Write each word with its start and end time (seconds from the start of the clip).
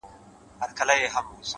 o 0.03 0.03
ناځواني؛ 0.67 1.09